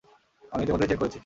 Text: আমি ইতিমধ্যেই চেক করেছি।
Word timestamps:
আমি 0.51 0.61
ইতিমধ্যেই 0.63 0.89
চেক 0.91 0.99
করেছি। 1.01 1.19